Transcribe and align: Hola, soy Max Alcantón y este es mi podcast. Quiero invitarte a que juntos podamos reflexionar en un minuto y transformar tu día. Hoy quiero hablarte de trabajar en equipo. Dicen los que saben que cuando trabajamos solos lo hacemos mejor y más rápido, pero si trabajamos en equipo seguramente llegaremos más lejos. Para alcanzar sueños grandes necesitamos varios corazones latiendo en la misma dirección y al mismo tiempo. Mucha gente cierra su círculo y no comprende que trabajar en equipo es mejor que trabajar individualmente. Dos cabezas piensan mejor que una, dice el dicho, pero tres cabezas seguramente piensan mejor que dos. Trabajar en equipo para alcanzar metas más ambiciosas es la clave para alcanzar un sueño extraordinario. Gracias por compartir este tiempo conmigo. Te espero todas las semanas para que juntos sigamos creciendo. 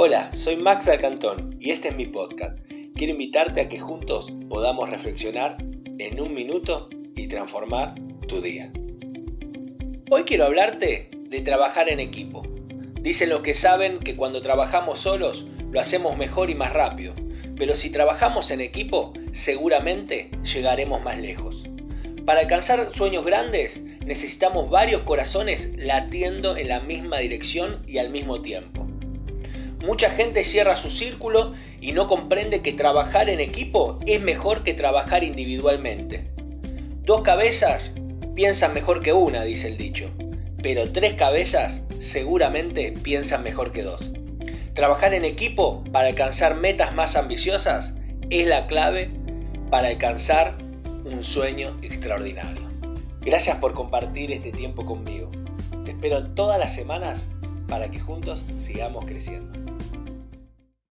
Hola, 0.00 0.30
soy 0.32 0.54
Max 0.54 0.86
Alcantón 0.86 1.56
y 1.58 1.72
este 1.72 1.88
es 1.88 1.96
mi 1.96 2.06
podcast. 2.06 2.56
Quiero 2.94 3.14
invitarte 3.14 3.60
a 3.60 3.68
que 3.68 3.80
juntos 3.80 4.32
podamos 4.48 4.88
reflexionar 4.88 5.56
en 5.98 6.20
un 6.20 6.34
minuto 6.34 6.88
y 7.16 7.26
transformar 7.26 7.96
tu 8.28 8.40
día. 8.40 8.70
Hoy 10.08 10.22
quiero 10.22 10.44
hablarte 10.44 11.10
de 11.28 11.40
trabajar 11.40 11.88
en 11.88 11.98
equipo. 11.98 12.44
Dicen 13.00 13.28
los 13.28 13.40
que 13.40 13.54
saben 13.54 13.98
que 13.98 14.14
cuando 14.14 14.40
trabajamos 14.40 15.00
solos 15.00 15.46
lo 15.72 15.80
hacemos 15.80 16.16
mejor 16.16 16.48
y 16.48 16.54
más 16.54 16.72
rápido, 16.72 17.12
pero 17.56 17.74
si 17.74 17.90
trabajamos 17.90 18.52
en 18.52 18.60
equipo 18.60 19.12
seguramente 19.32 20.30
llegaremos 20.44 21.02
más 21.02 21.18
lejos. 21.18 21.64
Para 22.24 22.38
alcanzar 22.38 22.94
sueños 22.94 23.24
grandes 23.24 23.82
necesitamos 24.06 24.70
varios 24.70 25.02
corazones 25.02 25.72
latiendo 25.76 26.56
en 26.56 26.68
la 26.68 26.78
misma 26.78 27.18
dirección 27.18 27.82
y 27.88 27.98
al 27.98 28.10
mismo 28.10 28.42
tiempo. 28.42 28.87
Mucha 29.84 30.10
gente 30.10 30.42
cierra 30.42 30.76
su 30.76 30.90
círculo 30.90 31.52
y 31.80 31.92
no 31.92 32.08
comprende 32.08 32.62
que 32.62 32.72
trabajar 32.72 33.28
en 33.28 33.40
equipo 33.40 33.98
es 34.06 34.20
mejor 34.20 34.64
que 34.64 34.74
trabajar 34.74 35.22
individualmente. 35.22 36.24
Dos 37.04 37.22
cabezas 37.22 37.94
piensan 38.34 38.74
mejor 38.74 39.02
que 39.02 39.12
una, 39.12 39.44
dice 39.44 39.68
el 39.68 39.76
dicho, 39.76 40.10
pero 40.62 40.90
tres 40.90 41.14
cabezas 41.14 41.84
seguramente 41.98 42.92
piensan 42.92 43.42
mejor 43.42 43.70
que 43.70 43.82
dos. 43.82 44.10
Trabajar 44.74 45.14
en 45.14 45.24
equipo 45.24 45.84
para 45.92 46.08
alcanzar 46.08 46.56
metas 46.56 46.94
más 46.94 47.16
ambiciosas 47.16 47.94
es 48.30 48.46
la 48.46 48.66
clave 48.66 49.10
para 49.70 49.88
alcanzar 49.88 50.56
un 51.04 51.22
sueño 51.22 51.78
extraordinario. 51.82 52.62
Gracias 53.20 53.56
por 53.58 53.74
compartir 53.74 54.32
este 54.32 54.52
tiempo 54.52 54.84
conmigo. 54.84 55.30
Te 55.84 55.92
espero 55.92 56.26
todas 56.28 56.58
las 56.58 56.74
semanas 56.74 57.28
para 57.68 57.90
que 57.90 58.00
juntos 58.00 58.44
sigamos 58.56 59.04
creciendo. 59.04 59.52